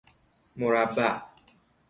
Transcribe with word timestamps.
مربع 0.57 1.21